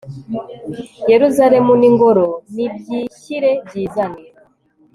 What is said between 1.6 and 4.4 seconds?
n'ingoro nibyishyire byizane